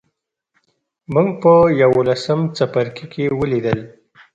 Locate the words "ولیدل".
3.39-3.79